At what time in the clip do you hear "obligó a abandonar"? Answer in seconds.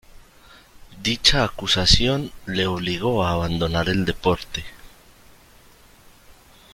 2.65-3.87